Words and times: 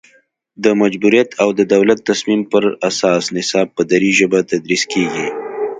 د 0.63 0.65
مجبوریت 0.81 1.29
او 1.41 1.49
د 1.59 1.61
دولت 1.73 1.99
تصمیم 2.09 2.41
پر 2.51 2.63
اساس 2.89 3.23
نصاب 3.37 3.67
په 3.77 3.81
دري 3.91 4.11
ژبه 4.19 4.39
تدریس 4.51 4.83
کیږي 4.93 5.27